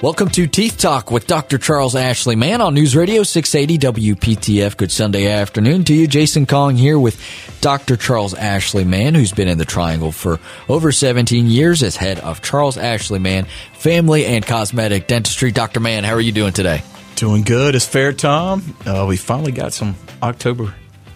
[0.00, 1.58] Welcome to Teeth Talk with Dr.
[1.58, 4.76] Charles Ashley Mann on News Radio 680 WPTF.
[4.76, 6.06] Good Sunday afternoon to you.
[6.06, 7.20] Jason Kong here with
[7.60, 7.96] Dr.
[7.96, 10.38] Charles Ashley Mann, who's been in the Triangle for
[10.68, 15.50] over 17 years as head of Charles Ashley Mann Family and Cosmetic Dentistry.
[15.50, 15.80] Dr.
[15.80, 16.84] Mann, how are you doing today?
[17.16, 17.74] Doing good.
[17.74, 18.76] It's fair, Tom.
[18.86, 20.72] Uh, we finally got some October,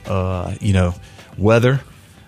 [0.07, 0.93] uh, you know,
[1.39, 1.81] weather.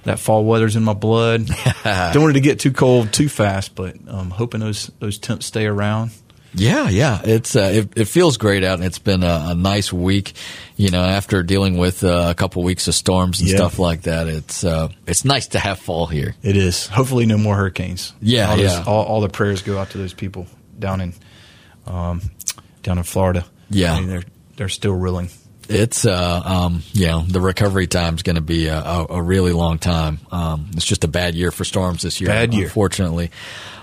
[0.05, 1.47] That fall weather's in my blood.
[1.85, 5.19] Don't want it to get too cold too fast, but I'm um, hoping those those
[5.19, 6.13] temps stay around.
[6.55, 9.93] Yeah, yeah, it's uh, it, it, feels great out, and it's been a, a nice
[9.93, 10.35] week.
[10.77, 13.57] You know, after dealing with uh, a couple weeks of storms and yeah.
[13.57, 16.35] stuff like that, it's uh, it's nice to have fall here.
[16.43, 16.87] It is.
[16.87, 18.13] Hopefully, no more hurricanes.
[18.21, 18.77] Yeah, all yeah.
[18.77, 20.47] Those, all, all, the prayers go out to those people
[20.79, 21.15] down in
[21.87, 22.23] um,
[22.83, 23.45] down in Florida.
[23.71, 24.25] Yeah, I mean, they're
[24.57, 25.31] they're still reeling.
[25.69, 29.23] It's uh um you know the recovery time is going to be a, a, a,
[29.23, 30.19] really long time.
[30.31, 32.29] Um, it's just a bad year for storms this year.
[32.29, 33.31] Bad year, unfortunately.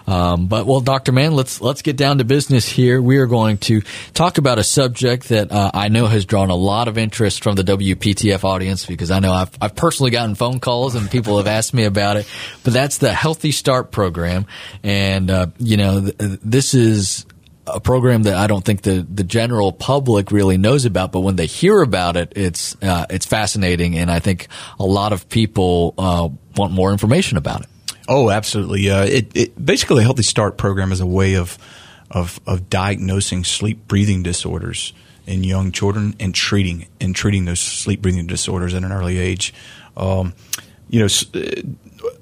[0.08, 3.02] Um, but well, Doctor Mann, let's let's get down to business here.
[3.02, 3.82] We are going to
[4.14, 7.56] talk about a subject that uh, I know has drawn a lot of interest from
[7.56, 11.48] the WPTF audience because I know I've I've personally gotten phone calls and people have
[11.48, 12.28] asked me about it.
[12.64, 14.48] But that's the Healthy Start program,
[14.84, 17.26] and uh, you know th- this is
[17.74, 21.36] a program that I don't think the, the general public really knows about, but when
[21.36, 24.48] they hear about it, it's uh, it's fascinating, and I think
[24.80, 27.68] a lot of people uh, want more information about it.
[28.08, 28.90] Oh, absolutely.
[28.90, 31.58] Uh, it, it, basically a Healthy Start program is a way of
[32.10, 34.94] of, of diagnosing sleep breathing disorders
[35.26, 39.54] in young children and treating and treating those sleep breathing disorders at an early age.
[39.96, 40.34] Um,
[40.90, 41.62] you know, uh,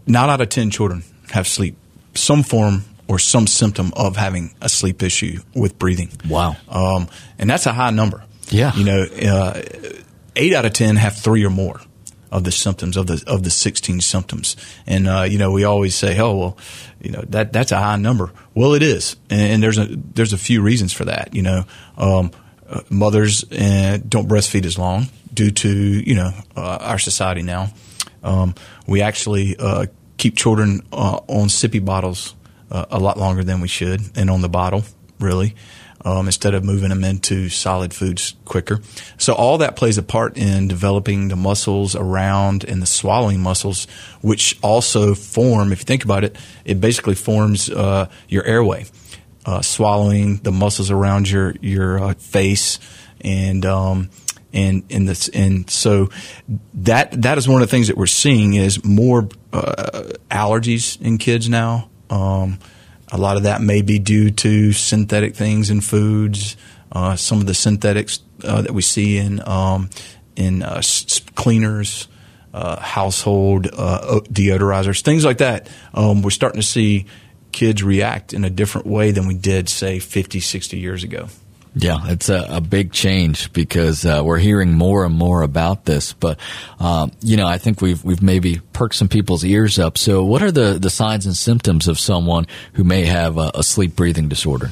[0.05, 1.75] nine out of ten children have sleep
[2.14, 6.12] some form or some symptom of having a sleep issue with breathing.
[6.30, 8.24] Wow, um, and that's a high number.
[8.50, 9.62] Yeah, you know, uh,
[10.36, 11.82] eight out of ten have three or more
[12.32, 14.56] of the symptoms of the of the 16 symptoms.
[14.86, 16.58] And uh, you know, we always say, "Oh, well,
[17.02, 20.34] you know that that's a high number." Well, it is, and, and there's a there's
[20.34, 21.34] a few reasons for that.
[21.34, 21.64] You know,
[21.98, 22.32] um,
[22.70, 27.72] uh, mothers uh, don't breastfeed as long due to you know uh, our society now.
[28.22, 28.54] Um,
[28.86, 32.36] we actually uh, keep children uh, on sippy bottles
[32.72, 34.84] a lot longer than we should, and on the bottle,
[35.20, 35.56] really
[36.06, 38.82] um, instead of moving them into solid foods quicker.
[39.18, 43.88] So all that plays a part in developing the muscles around and the swallowing muscles,
[44.22, 45.72] which also form.
[45.72, 48.86] If you think about it, it basically forms uh, your airway.
[49.46, 52.78] Uh, swallowing the muscles around your your uh, face
[53.22, 54.10] and um,
[54.54, 56.10] and in this and so
[56.74, 61.18] that that is one of the things that we're seeing is more uh, allergies in
[61.18, 61.90] kids now.
[62.09, 62.59] Um,
[63.11, 66.58] a lot of that may be due to synthetic things in foods,
[66.92, 69.89] uh, some of the synthetics uh, that we see in um,
[70.36, 70.81] in uh,
[71.36, 72.08] cleaners,
[72.53, 75.67] uh, household uh, deodorizers, things like that.
[75.93, 77.05] Um, we're starting to see
[77.52, 81.27] kids react in a different way than we did, say, 50, 60 years ago.
[81.76, 86.14] Yeah, it's a, a big change because uh, we're hearing more and more about this.
[86.14, 86.40] But
[86.80, 89.98] um, you know, I think we've we've maybe perked some people's ears up.
[89.98, 93.64] So, what are the the signs and symptoms of someone who may have a, a
[93.64, 94.72] sleep breathing disorder?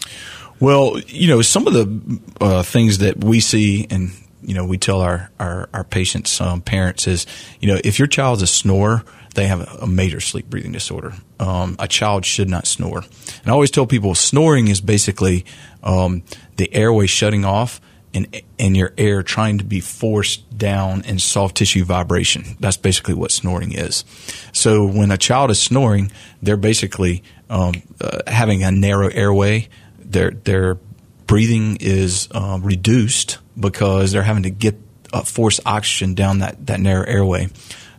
[0.60, 4.78] Well, you know, some of the uh, things that we see and you know we
[4.78, 7.28] tell our our, our patients um, parents is
[7.60, 9.04] you know if your child's a snorer
[9.38, 11.14] they have a major sleep breathing disorder.
[11.40, 12.98] Um, a child should not snore.
[12.98, 15.46] And I always tell people snoring is basically
[15.84, 16.24] um,
[16.56, 17.80] the airway shutting off
[18.16, 22.58] and and your air trying to be forced down in soft tissue vibration.
[22.60, 24.06] That's basically what snoring is.
[24.54, 26.12] So when a child is snoring,
[26.42, 29.70] they're basically um, uh, having a narrow airway.
[30.00, 30.80] Their their
[31.28, 34.78] breathing is uh, reduced because they're having to get
[35.14, 37.50] uh, force oxygen down that, that narrow airway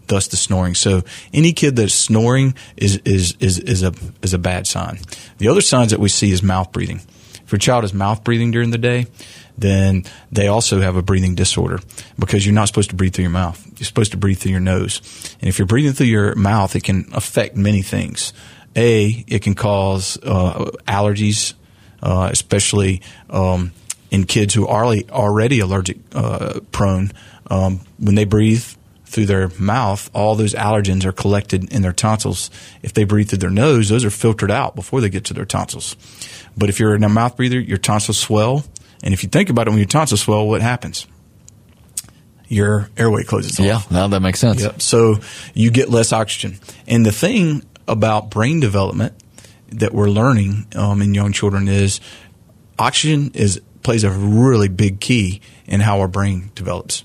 [0.09, 0.75] thus the snoring.
[0.75, 1.03] So
[1.33, 3.93] any kid that's snoring is, is, is, is a,
[4.23, 4.99] is a bad sign.
[5.39, 7.01] The other signs that we see is mouth breathing.
[7.45, 9.07] If your child is mouth breathing during the day,
[9.57, 11.81] then they also have a breathing disorder
[12.19, 13.67] because you're not supposed to breathe through your mouth.
[13.79, 15.01] You're supposed to breathe through your nose.
[15.41, 18.33] And if you're breathing through your mouth, it can affect many things.
[18.77, 21.55] A, it can cause uh, allergies,
[22.03, 23.73] uh, especially um,
[24.11, 27.13] in kids who are already allergic uh, prone.
[27.51, 28.65] Um, when they breathe
[29.09, 32.51] through their mouth, all those allergens are collected in their tonsils.
[32.83, 35.45] If they breathe through their nose, those are filtered out before they get to their
[35.45, 35.97] tonsils.
[36.57, 38.65] But if you're in a mouth breather, your tonsils swell.
[39.03, 41.07] And if you think about it, when your tonsils swell, what happens?
[42.49, 43.67] Your airway closes off.
[43.67, 44.63] Yeah, now that makes sense.
[44.63, 44.81] Yep.
[44.81, 45.17] So
[45.55, 46.59] you get less oxygen.
[46.87, 49.15] And the thing about brain development
[49.71, 52.01] that we're learning um, in young children is
[52.79, 57.05] oxygen is plays a really big key in how our brain develops.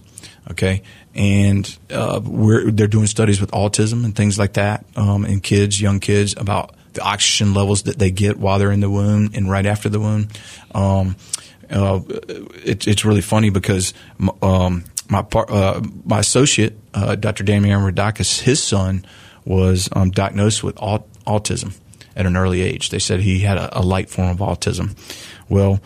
[0.51, 0.81] Okay,
[1.15, 5.99] and uh, they're doing studies with autism and things like that um, in kids, young
[5.99, 9.65] kids, about the oxygen levels that they get while they're in the womb and right
[9.65, 10.27] after the womb.
[10.73, 11.15] Um,
[11.69, 12.01] uh,
[12.63, 13.93] it, it's really funny because
[14.41, 17.43] um, my par- uh, my associate, uh, Dr.
[17.43, 19.05] Damian Radakis, his son
[19.45, 21.77] was um, diagnosed with aut- autism
[22.15, 22.89] at an early age.
[22.89, 24.95] They said he had a, a light form of autism.
[25.49, 25.81] Well,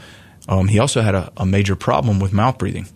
[0.47, 2.87] um, he also had a, a, major problem with mouth breathing,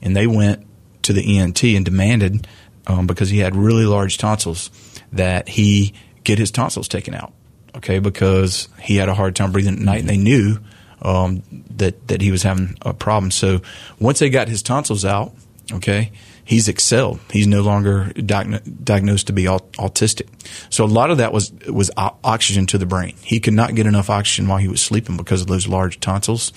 [0.00, 0.66] and they went
[1.02, 2.46] to the ENT and demanded
[2.86, 4.70] um, because he had really large tonsils
[5.12, 5.94] that he
[6.24, 7.32] get his tonsils taken out.
[7.74, 10.58] Okay, because he had a hard time breathing at night, and they knew
[11.00, 13.30] um, that that he was having a problem.
[13.30, 13.62] So
[13.98, 15.32] once they got his tonsils out,
[15.72, 16.12] okay,
[16.44, 17.20] he's excelled.
[17.30, 20.28] He's no longer diagnosed to be autistic.
[20.70, 23.14] So a lot of that was was oxygen to the brain.
[23.22, 26.52] He could not get enough oxygen while he was sleeping because of those large tonsils,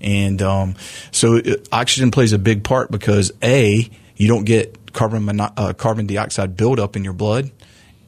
[0.00, 0.74] and um,
[1.10, 6.06] so it, oxygen plays a big part because a you don't get carbon uh, carbon
[6.06, 7.50] dioxide buildup in your blood,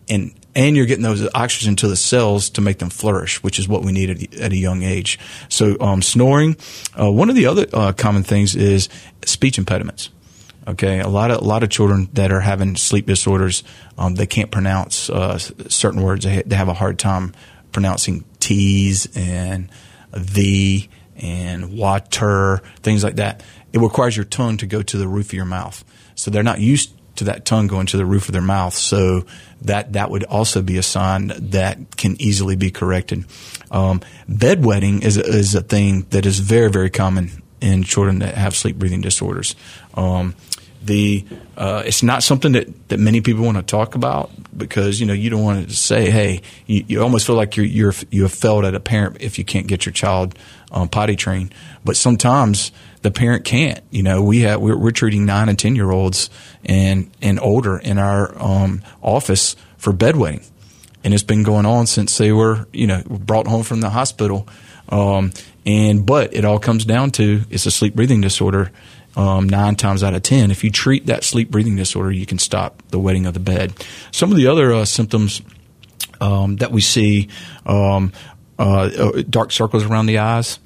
[0.09, 3.69] and and you're getting those oxygen to the cells to make them flourish, which is
[3.69, 5.19] what we need at, at a young age.
[5.49, 6.57] So um, snoring.
[7.01, 8.89] Uh, one of the other uh, common things is
[9.25, 10.11] speech impediments.
[10.69, 13.65] Okay, a lot of a lot of children that are having sleep disorders,
[13.97, 16.25] um, they can't pronounce uh, certain words.
[16.25, 17.33] They, have a hard time
[17.73, 19.71] pronouncing T's and
[20.13, 23.43] the and water, things like that.
[23.73, 25.85] It requires your tongue to go to the roof of your mouth.
[26.15, 28.75] So they're not used to that tongue going to the roof of their mouth.
[28.75, 29.27] So
[29.63, 33.25] that that would also be a sign that can easily be corrected.
[33.71, 38.57] Um, bedwetting is is a thing that is very very common in children that have
[38.57, 39.55] sleep breathing disorders.
[39.95, 40.35] Um,
[40.83, 45.07] the uh, it's not something that, that many people want to talk about because you
[45.07, 48.23] know you don't want to say hey you, you almost feel like you're, you're you
[48.23, 50.39] have failed at a parent if you can't get your child
[50.73, 51.55] um, potty trained
[51.85, 52.73] but sometimes
[53.03, 56.31] the parent can't you know we have we're, we're treating nine and ten year olds
[56.65, 60.47] and and older in our um, office for bedwetting.
[61.03, 64.47] And it's been going on since they were you know brought home from the hospital.
[64.89, 65.33] Um,
[65.67, 68.71] and but it all comes down to it's a sleep breathing disorder
[69.17, 70.51] um, nine times out of ten.
[70.51, 73.73] If you treat that sleep breathing disorder, you can stop the wetting of the bed.
[74.13, 75.43] Some of the other uh, symptoms
[76.21, 77.29] um, that we see
[77.67, 78.13] um,
[78.59, 80.59] uh, uh dark circles around the eyes.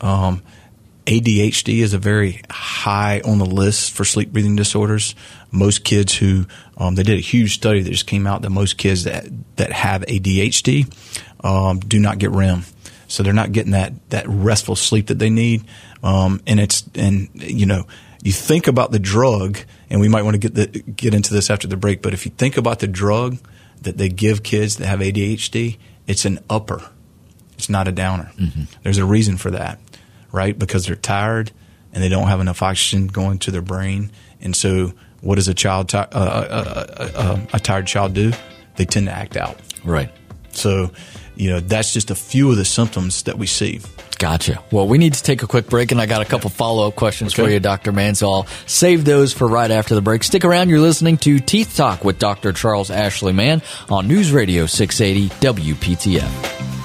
[0.00, 0.42] Um,
[1.08, 5.14] ADHD is a very high on the list for sleep breathing disorders.
[5.50, 6.44] Most kids who
[6.76, 9.72] um, they did a huge study that just came out that most kids that that
[9.72, 10.86] have ADHD
[11.42, 12.64] um, do not get REM,
[13.08, 15.64] so they're not getting that that restful sleep that they need.
[16.02, 17.86] Um, and it's and you know
[18.22, 19.58] you think about the drug,
[19.90, 22.02] and we might want to get the, get into this after the break.
[22.02, 23.38] But if you think about the drug
[23.82, 26.82] that they give kids that have ADHD, it's an upper.
[27.54, 28.30] It's not a downer.
[28.36, 28.64] Mm-hmm.
[28.82, 29.78] There's a reason for that,
[30.30, 30.56] right?
[30.56, 31.52] Because they're tired
[31.92, 34.10] and they don't have enough oxygen going to their brain.
[34.40, 38.32] And so, what does a child, uh, uh, uh, uh, a tired child do?
[38.76, 39.58] They tend to act out.
[39.84, 40.10] Right.
[40.58, 40.90] So,
[41.36, 43.80] you know, that's just a few of the symptoms that we see.
[44.18, 44.62] Gotcha.
[44.72, 46.96] Well, we need to take a quick break, and I got a couple follow up
[46.96, 47.44] questions okay.
[47.44, 47.92] for you, Dr.
[47.92, 48.16] Mann.
[48.16, 50.24] Save those for right after the break.
[50.24, 50.68] Stick around.
[50.68, 52.52] You're listening to Teeth Talk with Dr.
[52.52, 56.77] Charles Ashley Mann on News Radio 680 WPTF.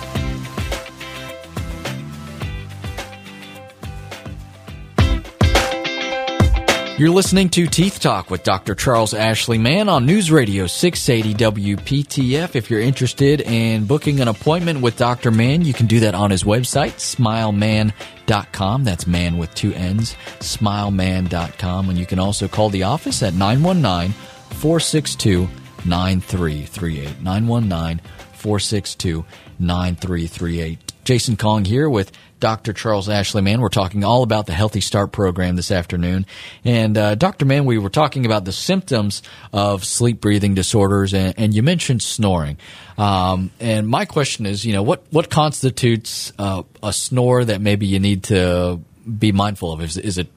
[6.95, 8.75] You're listening to Teeth Talk with Dr.
[8.75, 12.55] Charles Ashley Mann on News Radio 680 WPTF.
[12.55, 15.31] If you're interested in booking an appointment with Dr.
[15.31, 18.83] Mann, you can do that on his website, smilemann.com.
[18.83, 21.89] That's man with two N's, smilemann.com.
[21.89, 24.11] And you can also call the office at 919
[24.51, 25.49] 462
[25.85, 27.21] 9338.
[27.23, 28.01] 919
[28.33, 29.25] 462
[29.57, 30.93] 9338.
[31.03, 32.11] Jason Kong here with
[32.43, 32.73] Dr.
[32.73, 33.61] Charles Ashley Mann.
[33.61, 36.25] We're talking all about the Healthy Start program this afternoon.
[36.65, 37.45] And uh, Dr.
[37.45, 39.23] Mann, we were talking about the symptoms
[39.53, 42.57] of sleep breathing disorders, and, and you mentioned snoring.
[42.97, 47.87] Um, and my question is, you know, what what constitutes uh, a snore that maybe
[47.87, 49.81] you need to be mindful of?
[49.81, 50.27] Is, is it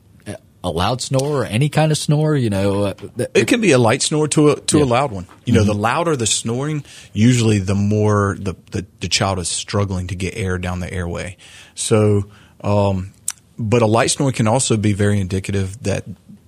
[0.66, 2.35] a loud snore or any kind of snore?
[2.37, 2.94] You know, uh,
[3.35, 4.85] it can be a light snore to a to yeah.
[4.85, 5.26] a loud one.
[5.44, 5.68] You know, mm-hmm.
[5.68, 10.37] the louder the snoring, usually the more the, the, the child is struggling to get
[10.37, 11.37] air down the airway.
[11.75, 12.30] So,
[12.62, 13.12] um,
[13.58, 16.04] but a light snore can also be very indicative that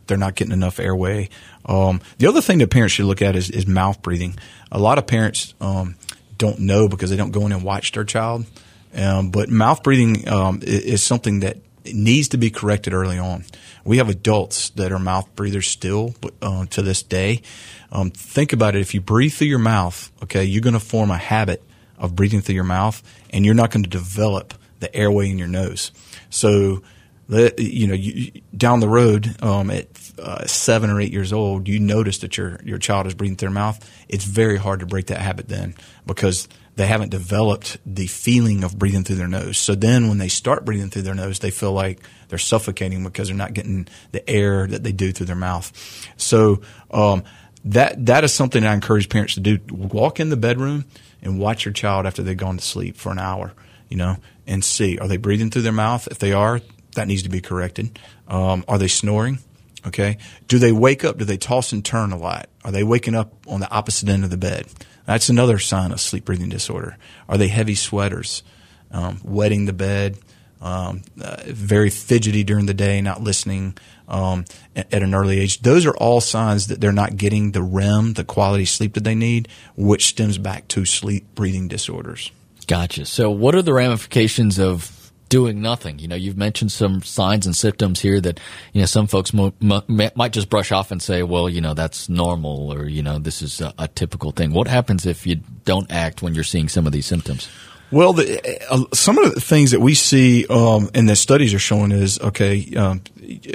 [0.06, 1.28] they're not getting enough airway.
[1.66, 4.36] Um, the other thing that parents should look at is, is mouth breathing.
[4.72, 5.96] A lot of parents um,
[6.36, 8.46] don't know because they don't go in and watch their child.
[8.94, 11.58] Um, but mouth breathing um, is, is, something that
[11.94, 13.44] needs to be corrected early on.
[13.84, 17.42] We have adults that are mouth breathers still uh, to this day.
[17.90, 18.80] Um, think about it.
[18.80, 21.62] If you breathe through your mouth, okay, you're going to form a habit
[21.96, 25.48] of breathing through your mouth, and you're not going to develop the airway in your
[25.48, 25.90] nose.
[26.30, 26.82] So,
[27.28, 29.86] you know, you, down the road um, at
[30.18, 33.48] uh, seven or eight years old, you notice that your your child is breathing through
[33.48, 33.78] their mouth.
[34.08, 35.74] It's very hard to break that habit then
[36.06, 39.58] because they haven't developed the feeling of breathing through their nose.
[39.58, 43.26] So then when they start breathing through their nose, they feel like they're suffocating because
[43.26, 45.72] they're not getting the air that they do through their mouth.
[46.16, 47.24] So um,
[47.64, 49.58] that that is something I encourage parents to do.
[49.68, 50.84] Walk in the bedroom
[51.20, 53.54] and watch your child after they've gone to sleep for an hour,
[53.88, 56.06] you know, and see are they breathing through their mouth.
[56.06, 56.60] If they are,
[56.94, 57.98] that needs to be corrected.
[58.28, 59.40] Um, are they snoring?
[59.88, 60.18] Okay.
[60.46, 61.18] Do they wake up?
[61.18, 62.48] Do they toss and turn a lot?
[62.64, 64.66] Are they waking up on the opposite end of the bed?
[65.06, 66.98] That's another sign of sleep breathing disorder.
[67.28, 68.42] Are they heavy sweaters,
[68.90, 70.18] um, wetting the bed,
[70.60, 73.78] um, uh, very fidgety during the day, not listening
[74.08, 74.44] um,
[74.76, 75.62] at, at, an early age?
[75.62, 79.14] Those are all signs that they're not getting the REM, the quality sleep that they
[79.14, 82.30] need, which stems back to sleep breathing disorders.
[82.66, 83.06] Gotcha.
[83.06, 84.97] So, what are the ramifications of
[85.28, 85.98] doing nothing.
[85.98, 88.40] You know, you've mentioned some signs and symptoms here that,
[88.72, 91.74] you know, some folks mo- mo- might just brush off and say, well, you know,
[91.74, 94.52] that's normal or, you know, this is a, a, typical thing.
[94.52, 97.48] What happens if you don't act when you're seeing some of these symptoms?
[97.90, 101.58] Well, the, uh, some of the things that we see um, and the studies are
[101.58, 103.02] showing is, okay, um,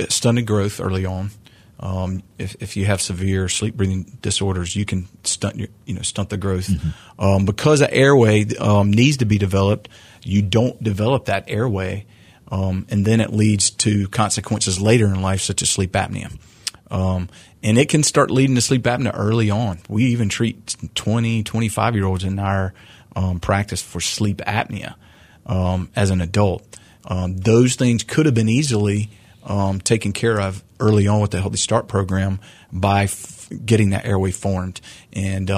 [0.09, 1.29] stunted growth early on.
[1.79, 6.01] Um, if, if you have severe sleep breathing disorders, you can stunt your, you know
[6.01, 7.21] stunt the growth mm-hmm.
[7.21, 9.89] um, because the airway um, needs to be developed
[10.23, 12.05] you don't develop that airway,
[12.51, 16.37] um, and then it leads to consequences later in life, such as sleep apnea.
[16.91, 17.29] Um,
[17.63, 19.79] and it can start leading to sleep apnea early on.
[19.89, 22.73] We even treat 20, 25 year olds in our
[23.15, 24.95] um, practice for sleep apnea
[25.45, 26.63] um, as an adult.
[27.05, 29.09] Um, those things could have been easily
[29.45, 32.39] um, taken care of early on with the Healthy Start program
[32.71, 34.79] by f- getting that airway formed.
[35.11, 35.49] And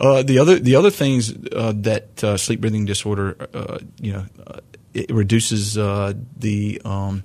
[0.00, 4.26] uh, the other the other things uh, that uh, sleep breathing disorder, uh, you know,
[4.46, 4.60] uh,
[4.94, 7.24] it reduces uh, the um,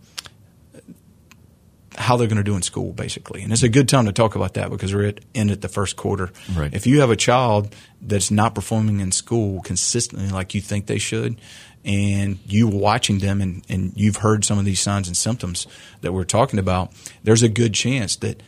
[1.95, 3.43] how they're going to do in school, basically.
[3.43, 5.69] And it's a good time to talk about that because we're at end at the
[5.69, 6.31] first quarter.
[6.55, 6.73] Right.
[6.73, 10.97] If you have a child that's not performing in school consistently like you think they
[10.97, 11.39] should,
[11.85, 15.67] and you watching them and, and you've heard some of these signs and symptoms
[16.01, 16.91] that we're talking about,
[17.23, 18.41] there's a good chance that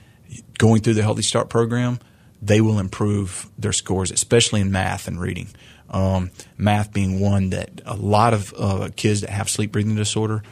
[0.57, 1.99] going through the Healthy Start program–
[2.41, 5.47] they will improve their scores, especially in math and reading.
[5.89, 10.43] Um, math being one that a lot of uh, kids that have sleep breathing disorder,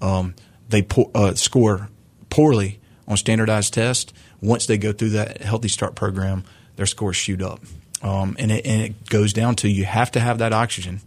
[0.00, 0.34] um,
[0.68, 1.88] they po- uh, score
[2.30, 4.12] poorly on standardized tests.
[4.40, 6.44] Once they go through that Healthy Start program,
[6.76, 7.60] their scores shoot up.
[8.02, 11.00] Um, and, it, and it goes down to you have to have that oxygen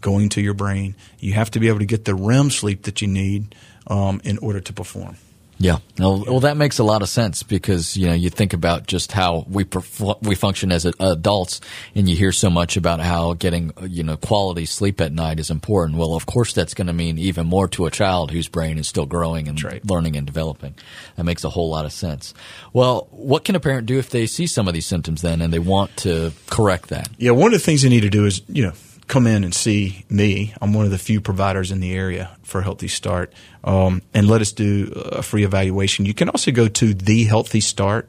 [0.00, 0.96] going to your brain.
[1.18, 3.54] You have to be able to get the REM sleep that you need
[3.86, 5.16] um, in order to perform.
[5.62, 5.78] Yeah.
[5.96, 9.12] Well, well, that makes a lot of sense because you know you think about just
[9.12, 11.60] how we perf- we function as adults,
[11.94, 15.50] and you hear so much about how getting you know quality sleep at night is
[15.50, 16.00] important.
[16.00, 18.88] Well, of course, that's going to mean even more to a child whose brain is
[18.88, 19.88] still growing and right.
[19.88, 20.74] learning and developing.
[21.14, 22.34] That makes a whole lot of sense.
[22.72, 25.52] Well, what can a parent do if they see some of these symptoms then and
[25.52, 27.08] they want to correct that?
[27.18, 28.72] Yeah, one of the things they need to do is you know
[29.12, 30.54] come in and see me.
[30.62, 33.30] I'm one of the few providers in the area for Healthy Start,
[33.62, 36.06] um, and let us do a free evaluation.
[36.06, 38.08] You can also go to thehealthystart.com.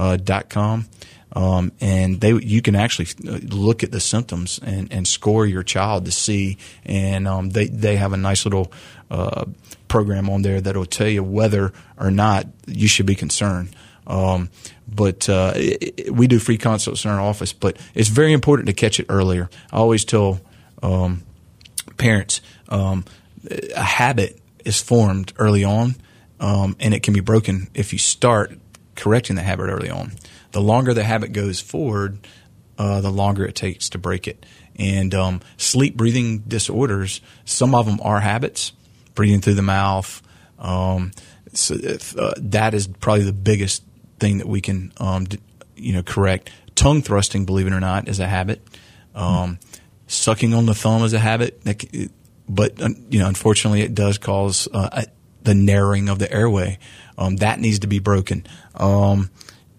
[0.00, 5.44] Uh, um, and they you can actually uh, look at the symptoms and, and score
[5.44, 8.72] your child to see, and um, they they have a nice little
[9.10, 9.44] uh,
[9.88, 13.76] program on there that will tell you whether or not you should be concerned.
[14.08, 14.50] Um,
[14.88, 17.52] but uh, it, we do free consults in our office.
[17.52, 19.48] But it's very important to catch it earlier.
[19.70, 20.40] I always tell
[20.82, 21.22] um,
[21.98, 23.04] parents um,
[23.76, 25.94] a habit is formed early on,
[26.40, 28.58] um, and it can be broken if you start
[28.96, 30.12] correcting the habit early on.
[30.52, 32.26] The longer the habit goes forward,
[32.78, 34.44] uh, the longer it takes to break it.
[34.76, 38.72] And um, sleep breathing disorders, some of them are habits,
[39.14, 40.22] breathing through the mouth.
[40.58, 41.10] Um,
[41.52, 43.82] so if, uh, that is probably the biggest
[44.18, 45.38] thing that we can, um, d-
[45.76, 46.50] you know, correct.
[46.74, 48.62] Tongue thrusting, believe it or not, is a habit.
[49.14, 49.58] Um,
[50.06, 51.60] sucking on the thumb is a habit,
[52.48, 55.04] but uh, you know, unfortunately, it does cause uh,
[55.42, 56.78] the narrowing of the airway.
[57.16, 58.46] Um, that needs to be broken.
[58.74, 59.30] Um,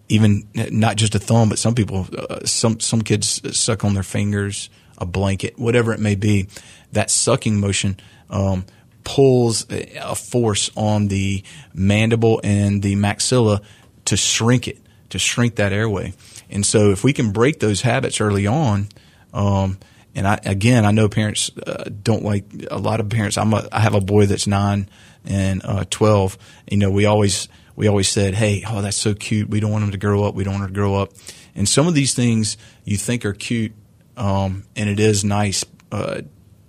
[0.09, 4.03] even not just a thumb, but some people, uh, some some kids suck on their
[4.03, 6.47] fingers, a blanket, whatever it may be.
[6.91, 8.65] That sucking motion um,
[9.03, 11.43] pulls a force on the
[11.73, 13.61] mandible and the maxilla
[14.09, 16.13] to shrink it, to shrink that airway.
[16.49, 18.89] And so if we can break those habits early on,
[19.35, 19.77] um,
[20.15, 23.37] and I, again, I know parents uh, don't like a lot of parents.
[23.37, 24.89] I'm a, I have a boy that's nine
[25.23, 26.37] and uh, twelve.
[26.69, 29.47] You know, we always we always said, "Hey, oh, that's so cute.
[29.47, 30.33] We don't want him to grow up.
[30.33, 31.13] We don't want him to grow up."
[31.53, 33.73] And some of these things you think are cute,
[34.17, 36.21] um, and it is nice uh,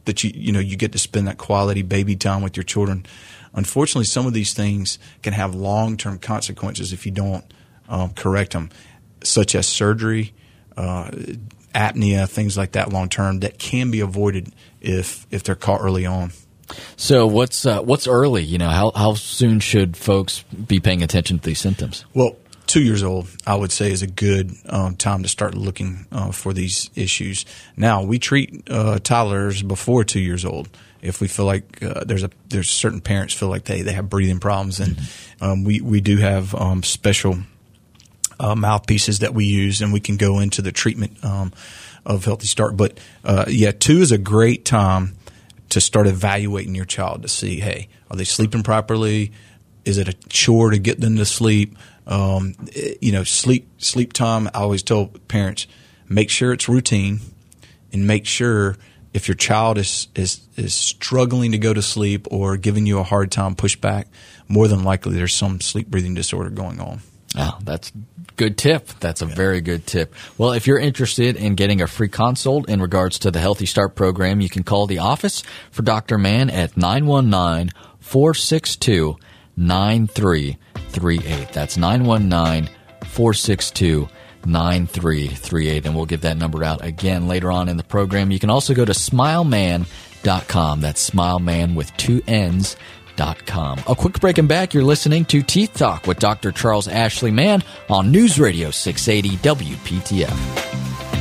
[0.04, 3.06] that you you know you get to spend that quality baby time with your children.
[3.54, 7.44] Unfortunately, some of these things can have long term consequences if you don't
[7.88, 8.70] um, correct them,
[9.22, 10.32] such as surgery,
[10.76, 11.10] uh,
[11.74, 16.06] apnea, things like that long term that can be avoided if if they're caught early
[16.06, 16.32] on.
[16.96, 18.42] So what's uh, what's early?
[18.42, 22.04] You know, how how soon should folks be paying attention to these symptoms?
[22.14, 26.06] Well, two years old, I would say, is a good um, time to start looking
[26.12, 27.44] uh, for these issues.
[27.76, 30.68] Now, we treat uh, toddlers before two years old.
[31.02, 34.08] If we feel like uh, there's a there's certain parents feel like they, they have
[34.08, 34.98] breathing problems, and
[35.40, 37.38] um, we we do have um, special
[38.38, 41.52] uh, mouthpieces that we use, and we can go into the treatment um,
[42.04, 42.76] of Healthy Start.
[42.76, 45.16] But uh, yeah, two is a great time
[45.70, 49.32] to start evaluating your child to see, hey, are they sleeping properly?
[49.84, 51.76] Is it a chore to get them to sleep?
[52.06, 52.54] Um,
[53.00, 54.48] you know, sleep sleep time.
[54.48, 55.66] I always tell parents
[56.08, 57.20] make sure it's routine,
[57.92, 58.76] and make sure
[59.12, 63.02] if your child is is is struggling to go to sleep or giving you a
[63.02, 64.06] hard time, pushback.
[64.48, 67.00] More than likely, there's some sleep breathing disorder going on.
[67.36, 67.92] Oh, that's
[68.36, 68.88] good tip.
[68.98, 69.34] That's a yeah.
[69.34, 70.14] very good tip.
[70.36, 73.94] Well, if you're interested in getting a free consult in regards to the Healthy Start
[73.94, 76.18] program, you can call the office for Dr.
[76.18, 79.16] Mann at 919 462
[79.56, 81.52] 9338.
[81.52, 82.74] That's 919
[83.06, 84.08] 462
[84.46, 85.86] 9338.
[85.86, 88.30] And we'll give that number out again later on in the program.
[88.30, 90.80] You can also go to smilemann.com.
[90.80, 92.76] That's smileman with two N's
[93.16, 93.78] Dot com.
[93.86, 94.72] a quick break and back.
[94.72, 96.52] You're listening to Teeth Talk with Dr.
[96.52, 101.19] Charles Ashley Mann on News Radio 680 WPTF.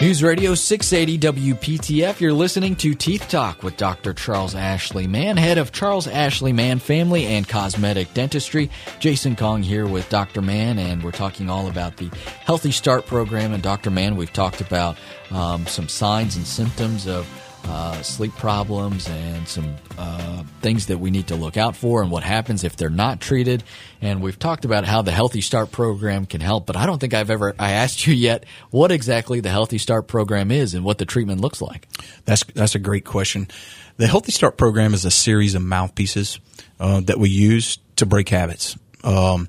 [0.00, 2.20] News Radio 680 WPTF.
[2.20, 4.14] You're listening to Teeth Talk with Dr.
[4.14, 8.70] Charles Ashley Mann, head of Charles Ashley Mann Family and Cosmetic Dentistry.
[9.00, 10.40] Jason Kong here with Dr.
[10.40, 12.08] Mann, and we're talking all about the
[12.44, 13.52] Healthy Start program.
[13.52, 13.90] And Dr.
[13.90, 14.96] Mann, we've talked about
[15.32, 17.26] um, some signs and symptoms of
[17.68, 22.10] uh, sleep problems and some uh, things that we need to look out for and
[22.10, 23.62] what happens if they're not treated.
[24.00, 27.14] And we've talked about how the Healthy Start program can help, but I don't think
[27.14, 30.98] I've ever I asked you yet what exactly the Healthy Start program is and what
[30.98, 31.86] the treatment looks like.
[32.24, 33.48] That's that's a great question.
[33.96, 36.40] The Healthy Start program is a series of mouthpieces
[36.80, 38.76] uh, that we use to break habits.
[39.04, 39.48] Um,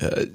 [0.00, 0.26] uh,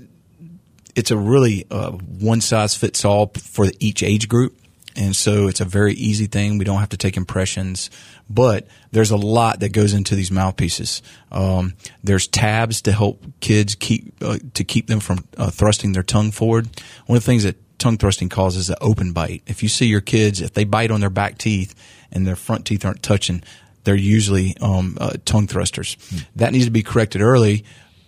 [0.95, 4.57] it's a really uh, one size fits all for each age group.
[4.95, 6.57] And so it's a very easy thing.
[6.57, 7.89] We don't have to take impressions,
[8.29, 11.01] but there's a lot that goes into these mouthpieces.
[11.31, 11.73] Um,
[12.03, 16.31] there's tabs to help kids keep uh, to keep them from uh, thrusting their tongue
[16.31, 16.67] forward.
[17.05, 19.43] One of the things that tongue thrusting causes is an open bite.
[19.47, 21.73] If you see your kids, if they bite on their back teeth
[22.11, 23.43] and their front teeth aren't touching,
[23.83, 25.95] they're usually um, uh, tongue thrusters.
[25.95, 26.25] Mm.
[26.35, 27.65] That needs to be corrected early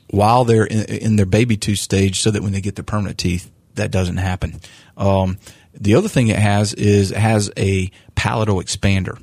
[0.09, 3.17] while they're in, in, their baby tooth stage, so that when they get the permanent
[3.17, 4.61] teeth, that doesn't happen.
[4.95, 5.39] Um,
[5.73, 9.21] the other thing it has is it has a palatal expander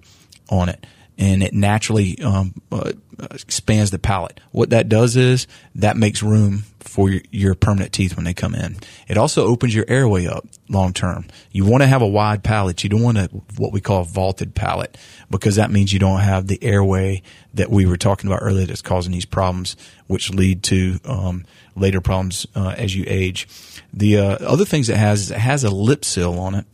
[0.49, 0.85] on it,
[1.21, 2.93] and it naturally um, uh,
[3.31, 4.41] expands the palate.
[4.53, 8.55] What that does is that makes room for your, your, permanent teeth when they come
[8.55, 8.79] in.
[9.07, 11.27] It also opens your airway up long term.
[11.53, 12.83] You want to have a wide palate.
[12.83, 13.27] You don't want a
[13.59, 14.97] what we call a vaulted palate
[15.31, 18.81] because that means you don't have the airway that we were talking about earlier that's
[18.81, 21.45] causing these problems, which lead to um,
[21.77, 23.47] later problems uh, as you age.
[23.93, 26.65] The uh, other things it has is it has a lip seal on it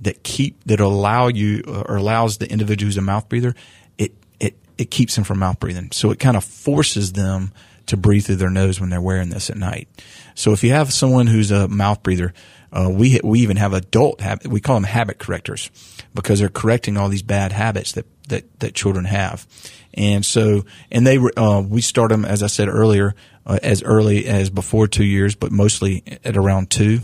[0.00, 3.54] that keep that allow you uh, or allows the individual who's a mouth breather
[3.98, 5.90] it it it keeps them from mouth breathing.
[5.92, 7.52] So it kind of forces them
[7.86, 9.88] to breathe through their nose when they're wearing this at night.
[10.34, 12.32] So if you have someone who's a mouth breather,
[12.72, 14.48] uh, we we even have adult habit.
[14.48, 15.70] We call them habit correctors
[16.14, 19.46] because they're correcting all these bad habits that that that children have.
[19.94, 23.14] And so, and they uh, we start them as I said earlier
[23.46, 27.00] uh, as early as before two years, but mostly at around two,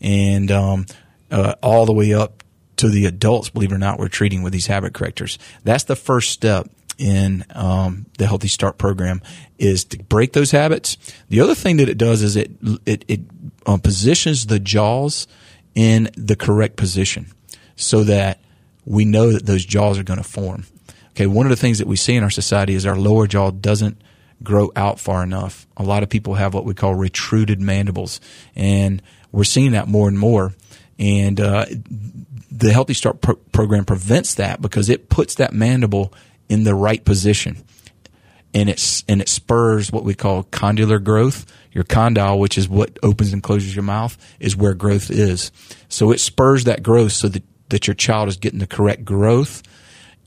[0.00, 0.86] and um,
[1.30, 2.42] uh, all the way up
[2.82, 3.48] to the adults.
[3.48, 5.38] Believe it or not, we're treating with these habit correctors.
[5.64, 6.68] That's the first step
[6.98, 9.22] in um, the Healthy Start program
[9.58, 10.96] is to break those habits.
[11.28, 12.50] The other thing that it does is it
[12.84, 13.20] it, it
[13.66, 15.26] um, positions the jaws
[15.74, 17.26] in the correct position
[17.76, 18.40] so that
[18.84, 20.64] we know that those jaws are going to form.
[21.10, 23.50] Okay, one of the things that we see in our society is our lower jaw
[23.50, 24.00] doesn't
[24.42, 25.68] grow out far enough.
[25.76, 28.20] A lot of people have what we call retruded mandibles,
[28.56, 30.54] and we're seeing that more and more.
[30.98, 31.66] And uh,
[32.50, 36.12] the Healthy Start pro- program prevents that because it puts that mandible
[36.48, 37.64] in the right position,
[38.54, 41.46] and it's and it spurs what we call condylar growth.
[41.72, 45.50] Your condyle, which is what opens and closes your mouth, is where growth is.
[45.88, 49.62] So it spurs that growth so that that your child is getting the correct growth.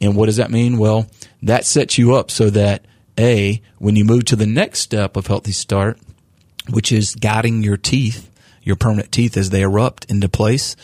[0.02, 0.78] And what does that mean?
[0.78, 1.08] Well,
[1.44, 2.86] that sets you up so that
[3.18, 6.00] a, when you move to the next step of Healthy Start,
[6.70, 8.30] which is guiding your teeth,
[8.66, 10.76] your permanent teeth as they erupt into place,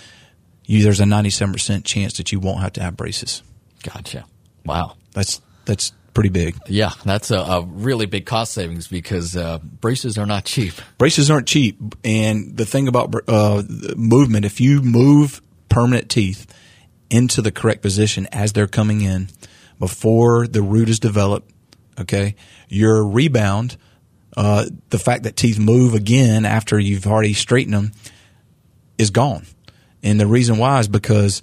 [0.65, 3.43] you, there's a 97% chance that you won't have to have braces.
[3.83, 4.25] Gotcha.
[4.65, 4.95] Wow.
[5.13, 6.55] That's, that's pretty big.
[6.67, 10.73] Yeah, that's a, a really big cost savings because uh, braces are not cheap.
[10.97, 13.63] Braces aren't cheap, and the thing about uh,
[13.95, 16.45] movement, if you move permanent teeth
[17.09, 19.29] into the correct position as they're coming in
[19.79, 21.51] before the root is developed,
[21.99, 22.35] okay,
[22.69, 23.77] your rebound,
[24.37, 27.91] uh, the fact that teeth move again after you've already straightened them,
[28.97, 29.45] is gone.
[30.03, 31.41] And the reason why is because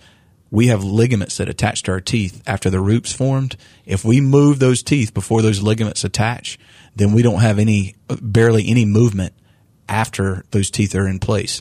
[0.50, 3.56] we have ligaments that attach to our teeth after the root's formed.
[3.84, 6.58] If we move those teeth before those ligaments attach,
[6.96, 9.34] then we don't have any, barely any movement
[9.88, 11.60] after those teeth are in place.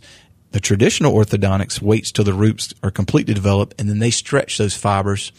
[0.51, 4.75] The traditional orthodontics waits till the roots are completely developed and then they stretch those
[4.75, 5.31] fibers,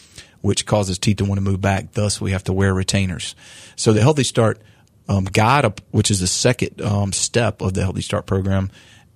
[0.42, 1.92] which causes teeth to want to move back.
[1.92, 3.34] Thus, we have to wear retainers.
[3.76, 4.60] So the Healthy Start
[5.08, 8.70] um, guide, which is the second um, step of the Healthy Start program,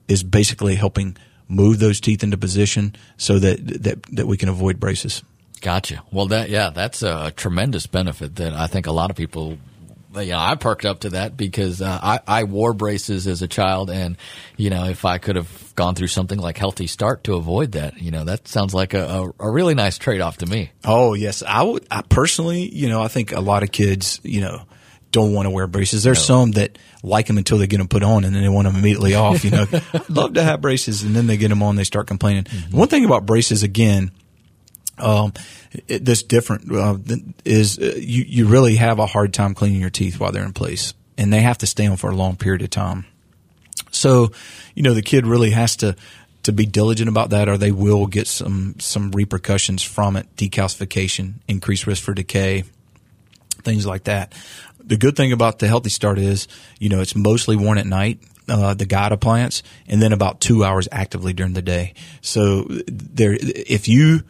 [0.09, 1.17] is basically helping
[1.49, 5.23] move those teeth into position so that that, that we can avoid braces.
[5.61, 6.03] Gotcha.
[6.11, 9.59] Well, that yeah, that's a tremendous benefit that I think a lot of people.
[10.15, 13.49] You know, I perked up to that because uh, I, I wore braces as a
[13.49, 14.19] child, and
[14.59, 17.97] you know, if I could have gone through something like Healthy Start to avoid that,
[17.99, 20.71] you know, that sounds like a, a, a really nice trade off to me.
[20.85, 21.87] Oh yes, I would.
[21.91, 24.67] I personally, you know, I think a lot of kids, you know,
[25.13, 26.03] don't want to wear braces.
[26.03, 26.35] There's no.
[26.35, 28.77] some that like them until they get them put on and then they want them
[28.77, 29.45] immediately off.
[29.45, 32.07] You know, I'd love to have braces and then they get them on, they start
[32.07, 32.45] complaining.
[32.45, 32.77] Mm-hmm.
[32.77, 34.11] One thing about braces again,
[34.99, 35.33] um,
[35.87, 36.97] it, that's different uh,
[37.45, 40.53] is uh, you you really have a hard time cleaning your teeth while they're in
[40.53, 43.07] place, and they have to stay on for a long period of time.
[43.91, 44.33] So,
[44.75, 45.97] you know, the kid really has to
[46.43, 51.35] to be diligent about that, or they will get some some repercussions from it: decalcification,
[51.49, 52.65] increased risk for decay,
[53.63, 54.35] things like that
[54.85, 58.21] the good thing about the Healthy Start is, you know, it's mostly worn at night.
[58.49, 61.95] Uh, the guide appliance, and then about two hours actively during the day.
[62.23, 64.25] So there, if you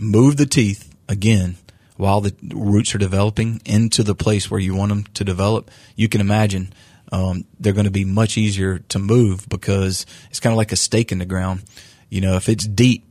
[0.00, 1.54] move the teeth again
[1.96, 6.08] while the roots are developing into the place where you want them to develop, you
[6.08, 6.72] can imagine
[7.12, 10.76] um, they're going to be much easier to move because it's kind of like a
[10.76, 11.62] stake in the ground.
[12.10, 13.04] You know, if it's deep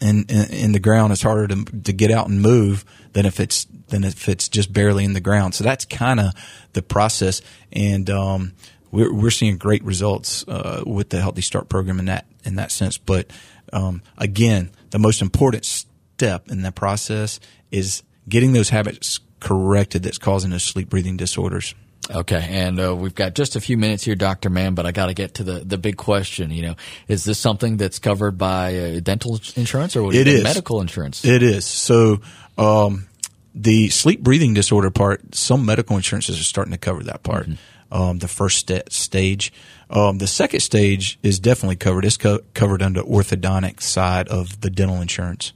[0.00, 3.40] in, in, in the ground, it's harder to to get out and move than if
[3.40, 5.54] it's than if it's just barely in the ground.
[5.54, 6.34] So that's kind of
[6.72, 7.40] the process,
[7.72, 8.52] and um,
[8.90, 12.70] we're we're seeing great results uh, with the Healthy Start program in that in that
[12.70, 12.98] sense.
[12.98, 13.30] But
[13.72, 20.18] um, again, the most important step in that process is getting those habits corrected that's
[20.18, 21.74] causing those sleep breathing disorders.
[22.08, 25.06] Okay, and uh, we've got just a few minutes here, Doctor Mann, but I got
[25.06, 26.50] to get to the, the big question.
[26.50, 26.74] You know,
[27.08, 30.44] is this something that's covered by uh, dental insurance or it is.
[30.44, 31.24] medical insurance?
[31.24, 31.64] It is.
[31.64, 32.20] So
[32.56, 33.08] um,
[33.54, 37.48] the sleep breathing disorder part, some medical insurances are starting to cover that part.
[37.48, 37.54] Mm-hmm.
[37.88, 39.52] Um, the first st- stage.
[39.88, 42.04] Um, the second stage is definitely covered.
[42.04, 45.52] It's co- covered under orthodontic side of the dental insurance.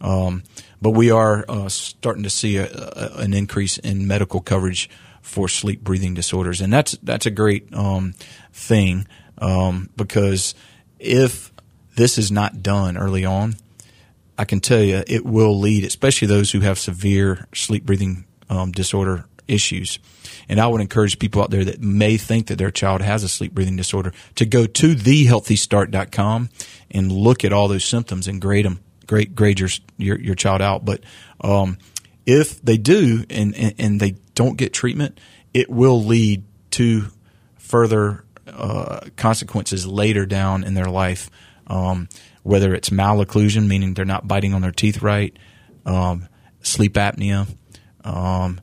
[0.00, 0.44] Um,
[0.80, 4.88] but we are uh, starting to see a, a, an increase in medical coverage
[5.26, 8.14] for sleep breathing disorders, and that's that's a great um,
[8.52, 9.06] thing
[9.38, 10.54] um, because
[11.00, 11.52] if
[11.96, 13.56] this is not done early on,
[14.38, 18.70] I can tell you it will lead, especially those who have severe sleep breathing um,
[18.70, 19.98] disorder issues.
[20.48, 23.28] And I would encourage people out there that may think that their child has a
[23.28, 26.50] sleep breathing disorder to go to thehealthystart.com
[26.92, 30.62] and look at all those symptoms and grade them, grade, grade your, your, your child
[30.62, 30.84] out.
[30.84, 31.02] But,
[31.40, 31.78] um,
[32.26, 35.18] if they do and, and, and, they don't get treatment,
[35.52, 37.06] it will lead to
[37.58, 41.28] further uh, consequences later down in their life.
[41.66, 42.08] Um,
[42.44, 45.36] whether it's malocclusion, meaning they're not biting on their teeth right,
[45.84, 46.28] um,
[46.62, 47.48] sleep apnea,
[48.04, 48.60] um,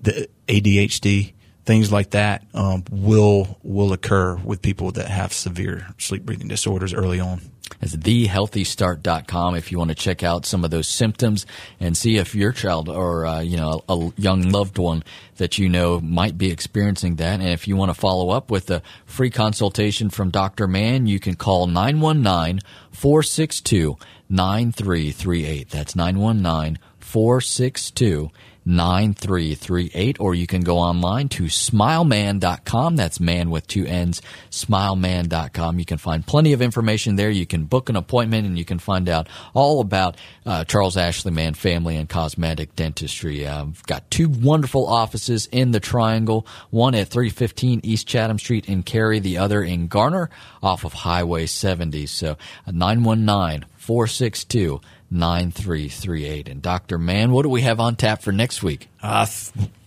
[0.00, 6.24] the ADHD, things like that um, will will occur with people that have severe sleep
[6.24, 7.40] breathing disorders early on.
[7.80, 11.46] It's thehealthystart.com if you want to check out some of those symptoms
[11.80, 15.02] and see if your child or uh, you know a young loved one
[15.36, 17.40] that you know might be experiencing that.
[17.40, 20.68] And if you want to follow up with a free consultation from Dr.
[20.68, 23.96] Mann, you can call 919 462
[24.28, 25.70] 9338.
[25.70, 28.30] That's 919 462
[28.64, 35.84] 9338 or you can go online to smilemann.com that's man with two n's smilemann.com you
[35.84, 37.30] can find plenty of information there.
[37.30, 41.32] You can book an appointment and you can find out all about uh, charles ashley
[41.32, 43.46] mann family and cosmetic dentistry.
[43.46, 48.68] Uh, we've got two wonderful offices in the triangle one at 315 east chatham street
[48.68, 50.30] in cary the other in garner
[50.62, 54.80] off of highway 70 so 919 462
[55.12, 56.48] 9338.
[56.48, 56.98] And Dr.
[56.98, 58.88] Mann, what do we have on tap for next week?
[59.02, 59.26] Uh,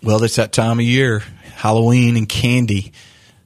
[0.03, 1.23] well, it's that time of year,
[1.55, 2.93] Halloween and candy.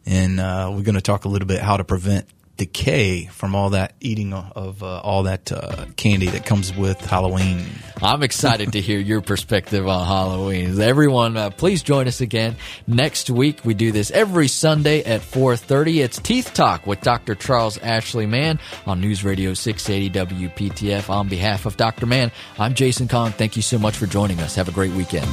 [0.05, 2.27] And uh, we're going to talk a little bit how to prevent
[2.59, 7.65] decay from all that eating of uh, all that uh, candy that comes with Halloween.
[8.01, 10.79] I'm excited to hear your perspective on Halloween.
[10.79, 13.63] Everyone, uh, please join us again next week.
[13.63, 16.03] We do this every Sunday at 4:30.
[16.03, 17.33] It's Teeth Talk with Dr.
[17.33, 21.09] Charles Ashley Mann on News Radio 680 WPTF.
[21.09, 22.05] On behalf of Dr.
[22.05, 23.31] Mann, I'm Jason Kong.
[23.31, 24.55] Thank you so much for joining us.
[24.55, 25.27] Have a great weekend.